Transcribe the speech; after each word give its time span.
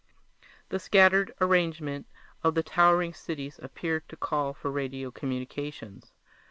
The 0.69 0.79
scattered 0.79 1.31
arrangement 1.39 2.07
of 2.43 2.55
the 2.55 2.63
towering 2.63 3.13
cities 3.13 3.59
appeared 3.61 4.09
to 4.09 4.15
call 4.17 4.51
for 4.55 4.71
radio 4.71 5.11
communications. 5.11 6.11